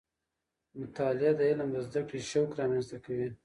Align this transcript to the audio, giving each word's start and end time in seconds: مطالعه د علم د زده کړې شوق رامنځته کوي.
مطالعه 0.79 1.31
د 1.39 1.41
علم 1.49 1.67
د 1.73 1.77
زده 1.87 2.01
کړې 2.09 2.19
شوق 2.31 2.49
رامنځته 2.59 2.97
کوي. 3.05 3.29